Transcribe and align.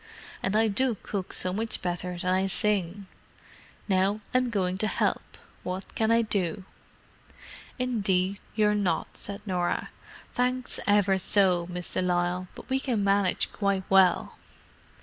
And 0.41 0.55
I 0.55 0.67
do 0.67 0.97
cook 1.03 1.31
so 1.31 1.53
much 1.53 1.83
better 1.83 2.17
than 2.17 2.33
I 2.33 2.47
sing! 2.47 3.05
Now 3.87 4.21
I'm 4.33 4.49
going 4.49 4.79
to 4.79 4.87
help. 4.87 5.37
What 5.61 5.93
can 5.93 6.09
I 6.09 6.23
do?" 6.23 6.63
"Indeed, 7.77 8.39
you're 8.55 8.73
not," 8.73 9.15
said 9.15 9.43
Norah. 9.45 9.91
"Thanks 10.33 10.79
ever 10.87 11.19
so, 11.19 11.67
Miss 11.69 11.93
de 11.93 12.01
Lisle, 12.01 12.47
but 12.55 12.67
we 12.67 12.79
can 12.79 13.03
manage 13.03 13.53
quite 13.53 13.83
well." 13.91 14.39